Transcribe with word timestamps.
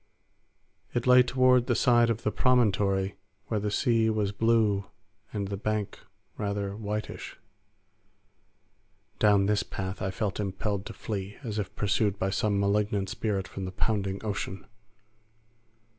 It 0.95 1.05
lay 1.05 1.21
toward 1.21 1.67
the 1.67 1.75
side 1.75 2.09
of 2.09 2.23
the 2.23 2.31
promontory 2.31 3.17
where 3.49 3.59
the 3.59 3.69
sea 3.69 4.09
was 4.09 4.31
blue 4.31 4.85
and 5.31 5.47
the 5.49 5.57
bank 5.57 5.99
rather 6.39 6.75
whitish. 6.75 7.37
Down 9.19 9.45
this 9.45 9.61
path 9.61 10.01
I 10.01 10.09
felt 10.09 10.39
impelled 10.39 10.87
to 10.87 10.93
flee, 10.93 11.37
as 11.43 11.59
if 11.59 11.75
pursued 11.75 12.17
by 12.17 12.31
some 12.31 12.59
malignant 12.59 13.09
spirit 13.09 13.47
from 13.47 13.65
the 13.65 13.71
pounding 13.71 14.19
ocean. 14.25 14.65